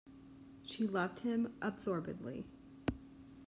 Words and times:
She 0.63 0.87
loved 0.87 1.19
him 1.19 1.53
absorbedly. 1.61 2.45